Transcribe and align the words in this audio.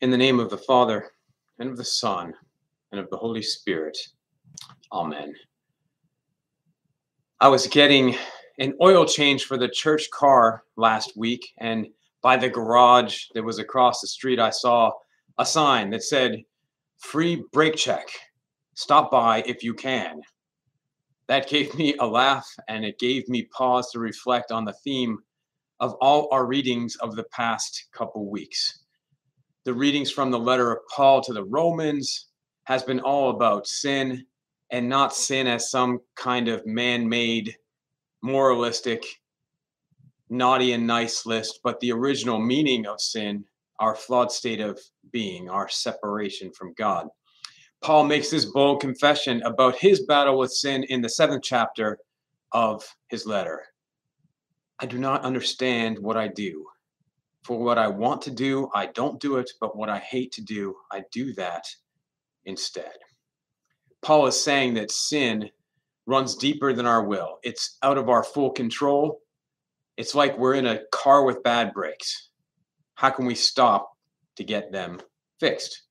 In 0.00 0.10
the 0.12 0.16
name 0.16 0.38
of 0.38 0.48
the 0.48 0.58
Father, 0.58 1.10
and 1.58 1.70
of 1.70 1.76
the 1.76 1.84
Son, 1.84 2.32
and 2.92 3.00
of 3.00 3.10
the 3.10 3.16
Holy 3.16 3.42
Spirit. 3.42 3.98
Amen. 4.92 5.34
I 7.40 7.48
was 7.48 7.66
getting 7.66 8.14
an 8.60 8.74
oil 8.80 9.04
change 9.04 9.46
for 9.46 9.56
the 9.56 9.68
church 9.68 10.08
car 10.12 10.62
last 10.76 11.16
week, 11.16 11.52
and 11.58 11.88
by 12.22 12.36
the 12.36 12.48
garage 12.48 13.24
that 13.34 13.42
was 13.42 13.58
across 13.58 14.00
the 14.00 14.06
street, 14.06 14.38
I 14.38 14.50
saw 14.50 14.92
a 15.38 15.44
sign 15.44 15.90
that 15.90 16.04
said, 16.04 16.44
Free 16.98 17.42
brake 17.52 17.74
check. 17.74 18.08
Stop 18.74 19.10
by 19.10 19.42
if 19.46 19.64
you 19.64 19.74
can. 19.74 20.20
That 21.26 21.48
gave 21.48 21.74
me 21.74 21.96
a 21.98 22.06
laugh, 22.06 22.48
and 22.68 22.84
it 22.84 23.00
gave 23.00 23.28
me 23.28 23.48
pause 23.50 23.90
to 23.90 23.98
reflect 23.98 24.52
on 24.52 24.64
the 24.64 24.76
theme 24.84 25.18
of 25.80 25.94
all 25.94 26.28
our 26.30 26.46
readings 26.46 26.94
of 27.00 27.16
the 27.16 27.24
past 27.32 27.88
couple 27.92 28.30
weeks 28.30 28.84
the 29.68 29.74
readings 29.74 30.10
from 30.10 30.30
the 30.30 30.38
letter 30.38 30.72
of 30.72 30.78
Paul 30.88 31.20
to 31.20 31.34
the 31.34 31.44
Romans 31.44 32.28
has 32.64 32.82
been 32.82 33.00
all 33.00 33.28
about 33.28 33.66
sin 33.66 34.24
and 34.72 34.88
not 34.88 35.14
sin 35.14 35.46
as 35.46 35.70
some 35.70 36.00
kind 36.16 36.48
of 36.48 36.64
man 36.64 37.06
made, 37.06 37.54
moralistic, 38.22 39.04
naughty 40.30 40.72
and 40.72 40.86
nice 40.86 41.26
list, 41.26 41.60
but 41.62 41.78
the 41.80 41.92
original 41.92 42.38
meaning 42.38 42.86
of 42.86 42.98
sin, 42.98 43.44
our 43.78 43.94
flawed 43.94 44.32
state 44.32 44.60
of 44.60 44.80
being, 45.12 45.50
our 45.50 45.68
separation 45.68 46.50
from 46.50 46.72
God. 46.78 47.06
Paul 47.82 48.04
makes 48.04 48.30
this 48.30 48.46
bold 48.46 48.80
confession 48.80 49.42
about 49.42 49.76
his 49.76 50.06
battle 50.06 50.38
with 50.38 50.50
sin 50.50 50.84
in 50.84 51.02
the 51.02 51.10
seventh 51.10 51.42
chapter 51.42 51.98
of 52.52 52.82
his 53.08 53.26
letter. 53.26 53.66
I 54.78 54.86
do 54.86 54.96
not 54.96 55.26
understand 55.26 55.98
what 55.98 56.16
I 56.16 56.28
do. 56.28 56.64
For 57.48 57.58
what 57.58 57.78
I 57.78 57.88
want 57.88 58.20
to 58.22 58.30
do, 58.30 58.68
I 58.74 58.84
don't 58.88 59.18
do 59.18 59.38
it, 59.38 59.50
but 59.58 59.74
what 59.74 59.88
I 59.88 60.00
hate 60.00 60.32
to 60.32 60.42
do, 60.42 60.76
I 60.92 61.04
do 61.10 61.32
that 61.32 61.64
instead. 62.44 62.92
Paul 64.02 64.26
is 64.26 64.38
saying 64.38 64.74
that 64.74 64.90
sin 64.90 65.48
runs 66.04 66.36
deeper 66.36 66.74
than 66.74 66.84
our 66.84 67.02
will, 67.02 67.38
it's 67.42 67.78
out 67.82 67.96
of 67.96 68.10
our 68.10 68.22
full 68.22 68.50
control. 68.50 69.22
It's 69.96 70.14
like 70.14 70.36
we're 70.36 70.56
in 70.56 70.66
a 70.66 70.82
car 70.92 71.24
with 71.24 71.42
bad 71.42 71.72
brakes. 71.72 72.28
How 72.96 73.08
can 73.08 73.24
we 73.24 73.34
stop 73.34 73.96
to 74.36 74.44
get 74.44 74.70
them 74.70 75.00
fixed? 75.40 75.84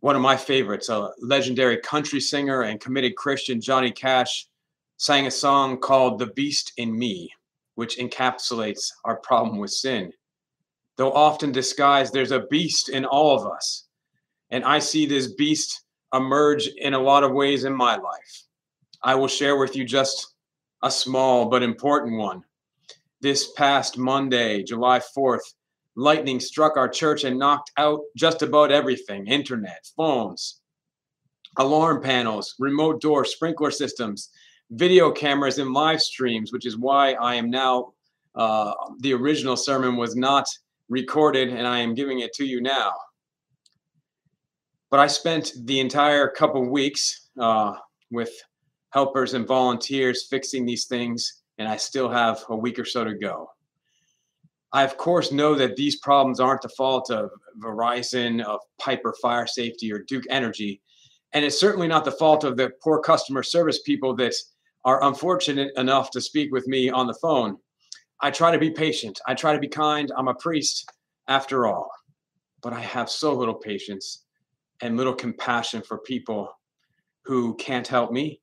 One 0.00 0.16
of 0.16 0.22
my 0.22 0.38
favorites, 0.38 0.88
a 0.88 1.10
legendary 1.20 1.76
country 1.76 2.20
singer 2.20 2.62
and 2.62 2.80
committed 2.80 3.16
Christian, 3.16 3.60
Johnny 3.60 3.90
Cash, 3.90 4.48
sang 4.96 5.26
a 5.26 5.30
song 5.30 5.78
called 5.78 6.18
The 6.18 6.28
Beast 6.28 6.72
in 6.78 6.98
Me 6.98 7.30
which 7.78 7.98
encapsulates 7.98 8.90
our 9.04 9.18
problem 9.18 9.56
with 9.56 9.70
sin. 9.70 10.12
Though 10.96 11.12
often 11.12 11.52
disguised, 11.52 12.12
there's 12.12 12.32
a 12.32 12.44
beast 12.50 12.88
in 12.88 13.04
all 13.04 13.36
of 13.38 13.46
us. 13.46 13.86
And 14.50 14.64
I 14.64 14.80
see 14.80 15.06
this 15.06 15.28
beast 15.34 15.84
emerge 16.12 16.66
in 16.66 16.94
a 16.94 16.98
lot 16.98 17.22
of 17.22 17.30
ways 17.30 17.62
in 17.62 17.72
my 17.72 17.94
life. 17.94 18.42
I 19.04 19.14
will 19.14 19.28
share 19.28 19.56
with 19.56 19.76
you 19.76 19.84
just 19.84 20.34
a 20.82 20.90
small 20.90 21.48
but 21.48 21.62
important 21.62 22.18
one. 22.18 22.42
This 23.20 23.52
past 23.52 23.96
Monday, 23.96 24.64
July 24.64 25.00
4th, 25.16 25.54
lightning 25.94 26.40
struck 26.40 26.76
our 26.76 26.88
church 26.88 27.22
and 27.22 27.38
knocked 27.38 27.70
out 27.76 28.00
just 28.16 28.42
about 28.42 28.72
everything 28.72 29.28
internet, 29.28 29.88
phones, 29.96 30.62
alarm 31.56 32.02
panels, 32.02 32.56
remote 32.58 33.00
door, 33.00 33.24
sprinkler 33.24 33.70
systems, 33.70 34.30
video 34.70 35.10
cameras 35.10 35.58
and 35.58 35.72
live 35.72 36.02
streams, 36.02 36.52
which 36.52 36.66
is 36.66 36.76
why 36.76 37.12
I 37.12 37.34
am 37.34 37.50
now, 37.50 37.92
uh, 38.34 38.72
the 39.00 39.14
original 39.14 39.56
sermon 39.56 39.96
was 39.96 40.16
not 40.16 40.46
recorded 40.88 41.48
and 41.48 41.66
I 41.66 41.78
am 41.78 41.94
giving 41.94 42.20
it 42.20 42.32
to 42.34 42.44
you 42.44 42.60
now. 42.60 42.92
But 44.90 45.00
I 45.00 45.06
spent 45.06 45.52
the 45.64 45.80
entire 45.80 46.28
couple 46.28 46.68
weeks 46.68 47.28
uh, 47.38 47.74
with 48.10 48.30
helpers 48.90 49.34
and 49.34 49.46
volunteers 49.46 50.26
fixing 50.30 50.64
these 50.64 50.86
things, 50.86 51.42
and 51.58 51.68
I 51.68 51.76
still 51.76 52.08
have 52.08 52.42
a 52.48 52.56
week 52.56 52.78
or 52.78 52.86
so 52.86 53.04
to 53.04 53.14
go. 53.14 53.50
I, 54.72 54.84
of 54.84 54.96
course, 54.96 55.32
know 55.32 55.54
that 55.54 55.76
these 55.76 55.96
problems 55.96 56.40
aren't 56.40 56.62
the 56.62 56.68
fault 56.70 57.10
of 57.10 57.30
Verizon, 57.58 58.42
of 58.42 58.60
Piper 58.78 59.14
Fire 59.20 59.46
Safety, 59.46 59.92
or 59.92 60.00
Duke 60.00 60.24
Energy. 60.30 60.80
And 61.32 61.44
it's 61.44 61.58
certainly 61.58 61.88
not 61.88 62.04
the 62.04 62.12
fault 62.12 62.44
of 62.44 62.56
the 62.56 62.70
poor 62.82 63.00
customer 63.00 63.42
service 63.42 63.80
people 63.82 64.14
that 64.16 64.34
are 64.84 65.04
unfortunate 65.04 65.72
enough 65.76 66.10
to 66.12 66.20
speak 66.20 66.52
with 66.52 66.66
me 66.66 66.90
on 66.90 67.06
the 67.06 67.18
phone. 67.20 67.56
I 68.20 68.30
try 68.30 68.50
to 68.50 68.58
be 68.58 68.70
patient. 68.70 69.20
I 69.26 69.34
try 69.34 69.52
to 69.52 69.58
be 69.58 69.68
kind. 69.68 70.10
I'm 70.16 70.28
a 70.28 70.34
priest 70.34 70.90
after 71.28 71.66
all. 71.66 71.90
But 72.62 72.72
I 72.72 72.80
have 72.80 73.10
so 73.10 73.32
little 73.34 73.54
patience 73.54 74.24
and 74.82 74.96
little 74.96 75.14
compassion 75.14 75.82
for 75.82 75.98
people 75.98 76.56
who 77.22 77.54
can't 77.56 77.86
help 77.86 78.10
me. 78.10 78.40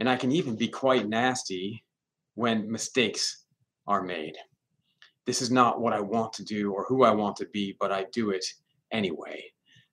And 0.00 0.08
I 0.08 0.16
can 0.16 0.32
even 0.32 0.56
be 0.56 0.68
quite 0.68 1.08
nasty 1.08 1.84
when 2.34 2.70
mistakes 2.70 3.44
are 3.86 4.02
made. 4.02 4.36
This 5.26 5.40
is 5.40 5.50
not 5.50 5.80
what 5.80 5.92
I 5.92 6.00
want 6.00 6.32
to 6.34 6.44
do 6.44 6.72
or 6.72 6.84
who 6.84 7.04
I 7.04 7.10
want 7.10 7.36
to 7.36 7.46
be, 7.46 7.76
but 7.78 7.92
I 7.92 8.06
do 8.12 8.30
it 8.30 8.44
anyway. 8.90 9.44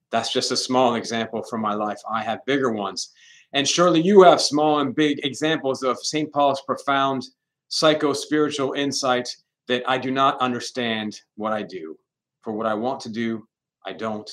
That's 0.09 0.33
just 0.33 0.51
a 0.51 0.57
small 0.57 0.95
example 0.95 1.43
from 1.43 1.61
my 1.61 1.73
life. 1.73 2.01
I 2.09 2.23
have 2.23 2.45
bigger 2.45 2.71
ones. 2.71 3.13
And 3.53 3.67
surely 3.67 4.01
you 4.01 4.23
have 4.23 4.41
small 4.41 4.79
and 4.79 4.95
big 4.95 5.25
examples 5.25 5.83
of 5.83 5.99
St. 5.99 6.31
Paul's 6.31 6.61
profound 6.61 7.23
psycho 7.67 8.13
spiritual 8.13 8.73
insight 8.73 9.29
that 9.67 9.83
I 9.87 9.97
do 9.97 10.11
not 10.11 10.39
understand 10.39 11.21
what 11.35 11.53
I 11.53 11.63
do. 11.63 11.97
For 12.41 12.53
what 12.53 12.65
I 12.65 12.73
want 12.73 12.99
to 13.01 13.09
do, 13.09 13.47
I 13.85 13.93
don't. 13.93 14.29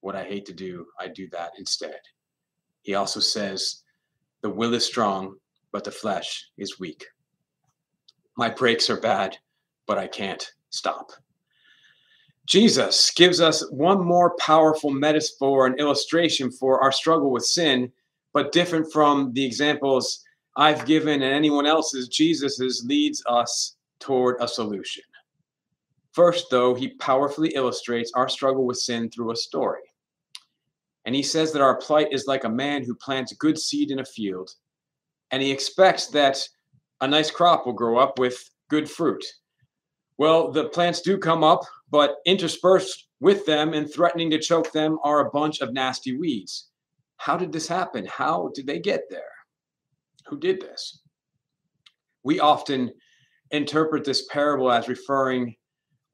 What 0.00 0.16
I 0.16 0.24
hate 0.24 0.46
to 0.46 0.52
do, 0.52 0.86
I 0.98 1.08
do 1.08 1.28
that 1.30 1.52
instead. 1.58 1.98
He 2.82 2.94
also 2.94 3.20
says, 3.20 3.82
The 4.42 4.50
will 4.50 4.74
is 4.74 4.86
strong, 4.86 5.36
but 5.72 5.84
the 5.84 5.90
flesh 5.90 6.50
is 6.56 6.78
weak. 6.78 7.04
My 8.36 8.48
brakes 8.48 8.88
are 8.88 9.00
bad, 9.00 9.36
but 9.86 9.98
I 9.98 10.06
can't 10.06 10.52
stop. 10.70 11.10
Jesus 12.46 13.10
gives 13.10 13.40
us 13.40 13.68
one 13.70 14.02
more 14.02 14.36
powerful 14.36 14.90
metaphor 14.90 15.66
and 15.66 15.78
illustration 15.78 16.50
for 16.50 16.80
our 16.80 16.92
struggle 16.92 17.30
with 17.30 17.44
sin 17.44 17.92
but 18.32 18.52
different 18.52 18.92
from 18.92 19.32
the 19.32 19.44
examples 19.44 20.22
I've 20.56 20.86
given 20.86 21.22
and 21.22 21.32
anyone 21.32 21.66
else's, 21.66 22.08
Jesus's 22.08 22.84
leads 22.86 23.22
us 23.26 23.76
toward 24.00 24.36
a 24.40 24.48
solution. 24.48 25.04
First, 26.12 26.50
though, 26.50 26.74
he 26.74 26.88
powerfully 26.94 27.50
illustrates 27.50 28.10
our 28.14 28.28
struggle 28.28 28.66
with 28.66 28.78
sin 28.78 29.08
through 29.08 29.30
a 29.30 29.36
story. 29.36 29.82
And 31.04 31.14
he 31.14 31.22
says 31.22 31.52
that 31.52 31.62
our 31.62 31.76
plight 31.76 32.08
is 32.12 32.26
like 32.26 32.44
a 32.44 32.48
man 32.48 32.84
who 32.84 32.94
plants 32.94 33.32
good 33.34 33.58
seed 33.58 33.90
in 33.90 34.00
a 34.00 34.04
field, 34.04 34.50
and 35.30 35.42
he 35.42 35.50
expects 35.50 36.08
that 36.08 36.46
a 37.00 37.06
nice 37.06 37.30
crop 37.30 37.64
will 37.64 37.72
grow 37.72 37.98
up 37.98 38.18
with 38.18 38.50
good 38.68 38.90
fruit. 38.90 39.24
Well, 40.18 40.50
the 40.50 40.64
plants 40.64 41.00
do 41.00 41.16
come 41.16 41.44
up, 41.44 41.62
but 41.90 42.16
interspersed 42.26 43.06
with 43.20 43.46
them 43.46 43.72
and 43.72 43.90
threatening 43.90 44.30
to 44.30 44.38
choke 44.38 44.72
them 44.72 44.98
are 45.04 45.20
a 45.20 45.30
bunch 45.30 45.60
of 45.60 45.72
nasty 45.72 46.16
weeds. 46.16 46.68
How 47.18 47.36
did 47.36 47.52
this 47.52 47.68
happen? 47.68 48.06
How 48.06 48.50
did 48.54 48.66
they 48.66 48.78
get 48.78 49.02
there? 49.10 49.22
Who 50.26 50.38
did 50.38 50.60
this? 50.60 51.00
We 52.22 52.40
often 52.40 52.92
interpret 53.50 54.04
this 54.04 54.26
parable 54.26 54.70
as 54.72 54.88
referring 54.88 55.54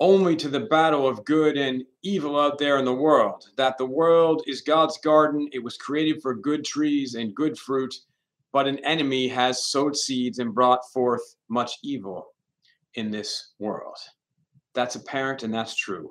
only 0.00 0.34
to 0.36 0.48
the 0.48 0.60
battle 0.60 1.06
of 1.06 1.24
good 1.24 1.56
and 1.56 1.84
evil 2.02 2.38
out 2.38 2.58
there 2.58 2.78
in 2.78 2.84
the 2.84 2.92
world, 2.92 3.44
that 3.56 3.78
the 3.78 3.86
world 3.86 4.42
is 4.46 4.60
God's 4.60 4.98
garden. 4.98 5.48
It 5.52 5.62
was 5.62 5.76
created 5.76 6.20
for 6.20 6.34
good 6.34 6.64
trees 6.64 7.14
and 7.14 7.34
good 7.34 7.56
fruit, 7.56 7.94
but 8.52 8.66
an 8.66 8.84
enemy 8.84 9.28
has 9.28 9.70
sowed 9.70 9.96
seeds 9.96 10.40
and 10.40 10.54
brought 10.54 10.90
forth 10.92 11.22
much 11.48 11.72
evil 11.82 12.26
in 12.94 13.10
this 13.10 13.52
world. 13.58 13.96
That's 14.74 14.96
apparent 14.96 15.42
and 15.42 15.54
that's 15.54 15.76
true. 15.76 16.10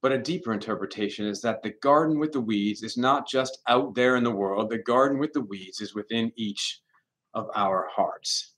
But 0.00 0.12
a 0.12 0.18
deeper 0.18 0.52
interpretation 0.52 1.26
is 1.26 1.40
that 1.42 1.62
the 1.62 1.74
garden 1.82 2.18
with 2.18 2.32
the 2.32 2.40
weeds 2.40 2.82
is 2.82 2.96
not 2.96 3.28
just 3.28 3.58
out 3.66 3.94
there 3.94 4.16
in 4.16 4.22
the 4.22 4.30
world, 4.30 4.70
the 4.70 4.78
garden 4.78 5.18
with 5.18 5.32
the 5.32 5.40
weeds 5.40 5.80
is 5.80 5.94
within 5.94 6.32
each 6.36 6.80
of 7.34 7.48
our 7.54 7.88
hearts. 7.90 8.54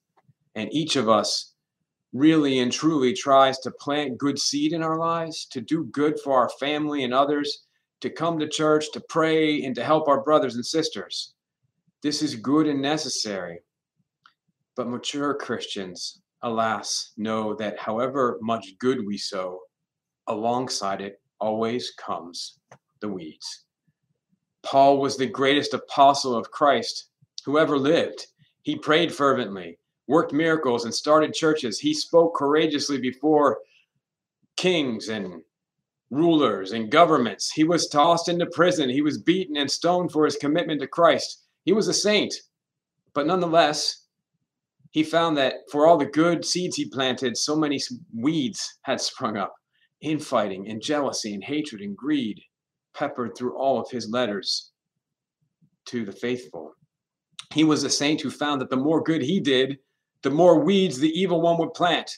And 0.54 0.72
each 0.72 0.96
of 0.96 1.08
us 1.08 1.54
really 2.12 2.58
and 2.58 2.72
truly 2.72 3.14
tries 3.14 3.58
to 3.60 3.70
plant 3.70 4.18
good 4.18 4.38
seed 4.38 4.72
in 4.72 4.82
our 4.82 4.98
lives, 4.98 5.46
to 5.46 5.60
do 5.60 5.84
good 5.84 6.18
for 6.20 6.36
our 6.36 6.50
family 6.60 7.04
and 7.04 7.14
others, 7.14 7.64
to 8.00 8.10
come 8.10 8.38
to 8.38 8.48
church, 8.48 8.90
to 8.92 9.00
pray, 9.08 9.62
and 9.62 9.74
to 9.76 9.84
help 9.84 10.08
our 10.08 10.22
brothers 10.22 10.56
and 10.56 10.66
sisters. 10.66 11.34
This 12.02 12.22
is 12.22 12.34
good 12.34 12.66
and 12.66 12.82
necessary. 12.82 13.60
But 14.74 14.88
mature 14.88 15.34
Christians, 15.34 16.20
alas, 16.42 17.12
know 17.16 17.54
that 17.54 17.78
however 17.78 18.38
much 18.40 18.78
good 18.78 19.06
we 19.06 19.18
sow, 19.18 19.60
alongside 20.26 21.00
it 21.00 21.19
always 21.40 21.92
comes 21.92 22.58
the 23.00 23.08
weeds. 23.08 23.64
Paul 24.62 24.98
was 24.98 25.16
the 25.16 25.26
greatest 25.26 25.74
apostle 25.74 26.34
of 26.34 26.50
Christ 26.50 27.08
who 27.44 27.58
ever 27.58 27.78
lived. 27.78 28.26
He 28.62 28.76
prayed 28.76 29.12
fervently, 29.12 29.78
worked 30.06 30.32
miracles, 30.32 30.84
and 30.84 30.94
started 30.94 31.32
churches. 31.32 31.78
He 31.78 31.94
spoke 31.94 32.34
courageously 32.34 32.98
before 32.98 33.58
kings 34.56 35.08
and 35.08 35.42
rulers 36.10 36.72
and 36.72 36.90
governments. 36.90 37.50
He 37.50 37.64
was 37.64 37.88
tossed 37.88 38.28
into 38.28 38.46
prison. 38.46 38.90
He 38.90 39.00
was 39.00 39.22
beaten 39.22 39.56
and 39.56 39.70
stoned 39.70 40.12
for 40.12 40.24
his 40.24 40.36
commitment 40.36 40.80
to 40.82 40.86
Christ. 40.86 41.44
He 41.64 41.72
was 41.72 41.88
a 41.88 41.94
saint. 41.94 42.34
But 43.14 43.26
nonetheless, 43.26 44.04
he 44.90 45.02
found 45.02 45.36
that 45.38 45.54
for 45.70 45.86
all 45.86 45.96
the 45.96 46.06
good 46.06 46.44
seeds 46.44 46.76
he 46.76 46.88
planted, 46.88 47.36
so 47.36 47.56
many 47.56 47.80
weeds 48.12 48.78
had 48.82 49.00
sprung 49.00 49.36
up 49.36 49.54
infighting 50.00 50.68
and 50.68 50.82
jealousy 50.82 51.34
and 51.34 51.44
hatred 51.44 51.80
and 51.82 51.96
greed 51.96 52.40
peppered 52.94 53.36
through 53.36 53.56
all 53.56 53.80
of 53.80 53.90
his 53.90 54.08
letters 54.08 54.72
to 55.86 56.04
the 56.04 56.12
faithful. 56.12 56.74
He 57.52 57.64
was 57.64 57.84
a 57.84 57.90
saint 57.90 58.20
who 58.20 58.30
found 58.30 58.60
that 58.60 58.70
the 58.70 58.76
more 58.76 59.02
good 59.02 59.22
he 59.22 59.40
did, 59.40 59.78
the 60.22 60.30
more 60.30 60.60
weeds 60.60 60.98
the 60.98 61.10
evil 61.10 61.40
one 61.40 61.58
would 61.58 61.74
plant, 61.74 62.10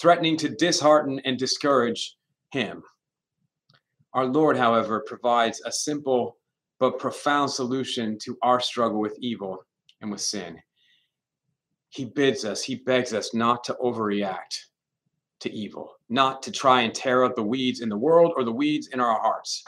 threatening 0.00 0.36
to 0.38 0.48
dishearten 0.48 1.20
and 1.24 1.38
discourage 1.38 2.16
him. 2.52 2.82
Our 4.14 4.26
Lord, 4.26 4.56
however, 4.56 5.04
provides 5.06 5.60
a 5.64 5.70
simple 5.70 6.38
but 6.78 6.98
profound 6.98 7.50
solution 7.50 8.18
to 8.22 8.36
our 8.42 8.58
struggle 8.58 9.00
with 9.00 9.16
evil 9.20 9.58
and 10.00 10.10
with 10.10 10.20
sin. 10.20 10.58
He 11.90 12.06
bids 12.06 12.44
us, 12.44 12.62
he 12.62 12.76
begs 12.76 13.12
us 13.12 13.34
not 13.34 13.62
to 13.64 13.74
overreact 13.74 14.69
to 15.40 15.52
evil, 15.52 15.96
not 16.08 16.42
to 16.42 16.52
try 16.52 16.82
and 16.82 16.94
tear 16.94 17.24
out 17.24 17.36
the 17.36 17.42
weeds 17.42 17.80
in 17.80 17.88
the 17.88 17.96
world 17.96 18.32
or 18.36 18.44
the 18.44 18.52
weeds 18.52 18.88
in 18.88 19.00
our 19.00 19.20
hearts. 19.20 19.64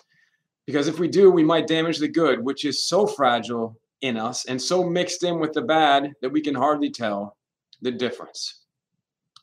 Because 0.66 0.86
if 0.86 0.98
we 0.98 1.08
do, 1.08 1.30
we 1.30 1.42
might 1.42 1.66
damage 1.66 1.98
the 1.98 2.08
good, 2.08 2.44
which 2.44 2.64
is 2.64 2.86
so 2.88 3.06
fragile 3.06 3.76
in 4.02 4.16
us 4.16 4.44
and 4.46 4.60
so 4.60 4.84
mixed 4.84 5.24
in 5.24 5.38
with 5.38 5.52
the 5.52 5.62
bad 5.62 6.12
that 6.20 6.30
we 6.30 6.40
can 6.40 6.54
hardly 6.54 6.90
tell 6.90 7.36
the 7.80 7.90
difference. 7.90 8.60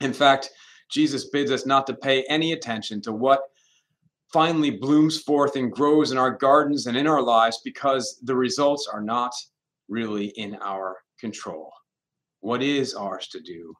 In 0.01 0.13
fact, 0.13 0.51
Jesus 0.89 1.25
bids 1.25 1.51
us 1.51 1.65
not 1.65 1.85
to 1.87 1.93
pay 1.93 2.23
any 2.23 2.53
attention 2.53 3.01
to 3.01 3.11
what 3.11 3.41
finally 4.31 4.71
blooms 4.71 5.21
forth 5.21 5.55
and 5.55 5.71
grows 5.71 6.11
in 6.11 6.17
our 6.17 6.31
gardens 6.31 6.87
and 6.87 6.95
in 6.95 7.07
our 7.07 7.21
lives 7.21 7.61
because 7.63 8.19
the 8.23 8.35
results 8.35 8.87
are 8.91 9.01
not 9.01 9.33
really 9.87 10.27
in 10.37 10.55
our 10.61 10.97
control. 11.19 11.71
What 12.41 12.61
is 12.61 12.93
ours 12.93 13.27
to 13.29 13.39
do 13.39 13.73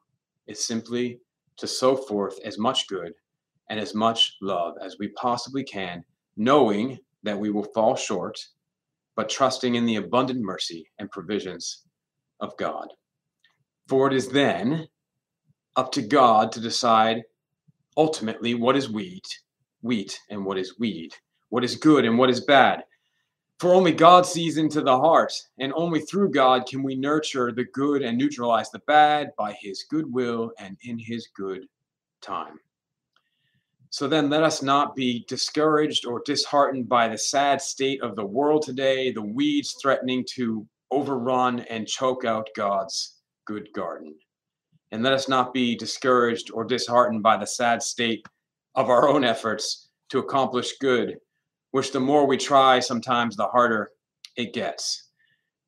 is 0.46 0.64
simply 0.64 1.20
to 1.60 1.66
sow 1.66 1.96
forth 1.96 2.38
as 2.44 2.58
much 2.58 2.88
good 2.88 3.12
and 3.68 3.78
as 3.80 3.94
much 3.94 4.36
love 4.42 4.74
as 4.84 4.96
we 4.98 5.08
possibly 5.08 5.64
can, 5.64 6.04
knowing 6.36 6.98
that 7.22 7.38
we 7.38 7.50
will 7.50 7.68
fall 7.74 7.96
short, 7.96 8.38
but 9.16 9.28
trusting 9.28 9.74
in 9.74 9.86
the 9.86 9.96
abundant 9.96 10.40
mercy 10.40 10.90
and 10.98 11.10
provisions 11.10 11.84
of 12.40 12.56
God. 12.56 12.88
For 13.88 14.06
it 14.08 14.14
is 14.14 14.28
then 14.28 14.88
up 15.76 15.92
to 15.92 16.02
God 16.02 16.52
to 16.52 16.60
decide 16.60 17.22
ultimately 17.96 18.54
what 18.54 18.76
is 18.76 18.90
wheat, 18.90 19.26
wheat 19.82 20.18
and 20.30 20.44
what 20.44 20.58
is 20.58 20.78
weed, 20.78 21.14
what 21.48 21.64
is 21.64 21.76
good 21.76 22.04
and 22.04 22.18
what 22.18 22.30
is 22.30 22.40
bad. 22.40 22.84
For 23.60 23.74
only 23.74 23.92
God 23.92 24.24
sees 24.24 24.56
into 24.56 24.80
the 24.80 24.96
heart, 24.96 25.34
and 25.58 25.70
only 25.74 26.00
through 26.00 26.30
God 26.30 26.66
can 26.66 26.82
we 26.82 26.94
nurture 26.94 27.52
the 27.52 27.64
good 27.64 28.00
and 28.00 28.16
neutralize 28.16 28.70
the 28.70 28.78
bad 28.86 29.32
by 29.36 29.52
his 29.52 29.84
good 29.90 30.10
will 30.10 30.52
and 30.58 30.78
in 30.84 30.98
his 30.98 31.28
good 31.36 31.66
time. 32.22 32.58
So 33.90 34.08
then 34.08 34.30
let 34.30 34.42
us 34.42 34.62
not 34.62 34.96
be 34.96 35.26
discouraged 35.28 36.06
or 36.06 36.22
disheartened 36.24 36.88
by 36.88 37.08
the 37.08 37.18
sad 37.18 37.60
state 37.60 38.00
of 38.02 38.16
the 38.16 38.24
world 38.24 38.62
today, 38.62 39.12
the 39.12 39.20
weeds 39.20 39.76
threatening 39.82 40.24
to 40.36 40.66
overrun 40.90 41.60
and 41.68 41.86
choke 41.86 42.24
out 42.24 42.48
God's 42.56 43.16
good 43.44 43.68
garden. 43.74 44.14
And 44.90 45.02
let 45.02 45.12
us 45.12 45.28
not 45.28 45.52
be 45.52 45.76
discouraged 45.76 46.50
or 46.50 46.64
disheartened 46.64 47.22
by 47.22 47.36
the 47.36 47.46
sad 47.46 47.82
state 47.82 48.24
of 48.74 48.88
our 48.88 49.06
own 49.06 49.22
efforts 49.22 49.90
to 50.08 50.18
accomplish 50.18 50.78
good, 50.78 51.18
which 51.70 51.92
the 51.92 52.00
more 52.00 52.26
we 52.26 52.36
try, 52.36 52.80
sometimes 52.80 53.36
the 53.36 53.46
harder 53.46 53.90
it 54.36 54.52
gets. 54.52 55.10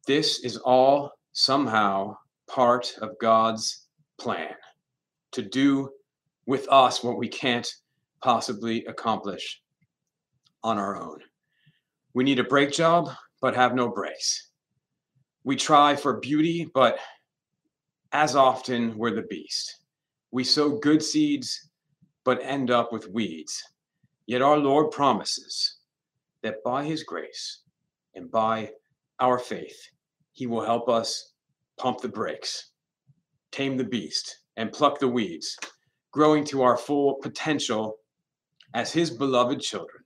This 0.07 0.41
is 0.41 0.57
all 0.57 1.13
somehow 1.33 2.17
part 2.49 2.95
of 3.01 3.19
God's 3.21 3.87
plan 4.19 4.55
to 5.33 5.43
do 5.43 5.91
with 6.47 6.67
us 6.71 7.03
what 7.03 7.19
we 7.19 7.29
can't 7.29 7.73
possibly 8.23 8.85
accomplish 8.87 9.63
on 10.63 10.79
our 10.79 11.01
own. 11.01 11.19
We 12.15 12.25
need 12.25 12.39
a 12.39 12.45
brake 12.45 12.73
job, 12.73 13.11
but 13.41 13.55
have 13.55 13.75
no 13.75 13.89
brakes. 13.89 14.49
We 15.45 15.57
try 15.57 15.97
for 15.97 16.21
beauty, 16.21 16.69
but 16.75 16.99
as 18.13 18.37
often 18.37 18.97
we're 18.97 19.15
the 19.15 19.23
beast. 19.23 19.79
We 20.31 20.45
sow 20.45 20.79
good 20.79 21.03
seeds, 21.03 21.71
but 22.25 22.41
end 22.43 22.71
up 22.71 22.93
with 22.93 23.09
weeds. 23.09 23.63
Yet 24.27 24.43
our 24.43 24.59
Lord 24.59 24.91
promises 24.91 25.79
that 26.43 26.62
by 26.65 26.85
his 26.85 27.03
grace 27.03 27.62
and 28.15 28.31
by 28.31 28.71
our 29.21 29.39
faith, 29.39 29.79
he 30.33 30.47
will 30.47 30.65
help 30.65 30.89
us 30.89 31.33
pump 31.79 32.00
the 32.00 32.09
brakes, 32.09 32.71
tame 33.50 33.77
the 33.77 33.85
beast, 33.85 34.39
and 34.56 34.73
pluck 34.73 34.99
the 34.99 35.09
weeds, 35.09 35.56
growing 36.11 36.44
to 36.44 36.62
our 36.62 36.77
full 36.77 37.15
potential 37.23 37.97
as 38.75 38.93
his 38.93 39.11
beloved 39.11 39.61
children, 39.61 40.03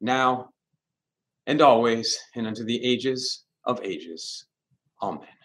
now 0.00 0.48
and 1.46 1.60
always 1.60 2.18
and 2.36 2.46
unto 2.46 2.64
the 2.64 2.82
ages 2.84 3.44
of 3.64 3.80
ages. 3.82 4.46
Amen. 5.02 5.39